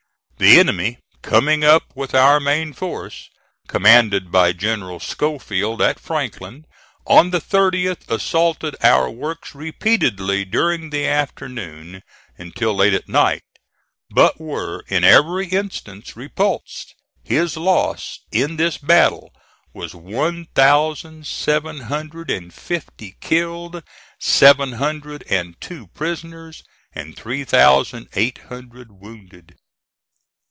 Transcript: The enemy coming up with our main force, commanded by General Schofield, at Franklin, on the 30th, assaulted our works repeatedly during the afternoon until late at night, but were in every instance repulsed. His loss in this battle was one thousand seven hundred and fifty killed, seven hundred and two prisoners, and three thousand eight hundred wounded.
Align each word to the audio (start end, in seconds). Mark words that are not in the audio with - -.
The 0.41 0.59
enemy 0.59 0.97
coming 1.21 1.63
up 1.63 1.83
with 1.95 2.15
our 2.15 2.39
main 2.39 2.73
force, 2.73 3.29
commanded 3.67 4.31
by 4.31 4.53
General 4.53 4.99
Schofield, 4.99 5.83
at 5.83 5.99
Franklin, 5.99 6.65
on 7.05 7.29
the 7.29 7.39
30th, 7.39 8.09
assaulted 8.09 8.75
our 8.81 9.07
works 9.11 9.53
repeatedly 9.53 10.43
during 10.43 10.89
the 10.89 11.05
afternoon 11.05 12.01
until 12.39 12.73
late 12.73 12.95
at 12.95 13.07
night, 13.07 13.43
but 14.09 14.39
were 14.41 14.83
in 14.87 15.03
every 15.03 15.45
instance 15.45 16.15
repulsed. 16.15 16.95
His 17.23 17.55
loss 17.55 18.21
in 18.31 18.55
this 18.57 18.79
battle 18.79 19.31
was 19.75 19.93
one 19.93 20.47
thousand 20.55 21.27
seven 21.27 21.81
hundred 21.81 22.31
and 22.31 22.51
fifty 22.51 23.15
killed, 23.21 23.83
seven 24.19 24.71
hundred 24.73 25.23
and 25.29 25.61
two 25.61 25.85
prisoners, 25.89 26.63
and 26.93 27.15
three 27.15 27.43
thousand 27.43 28.09
eight 28.15 28.39
hundred 28.49 28.93
wounded. 28.99 29.53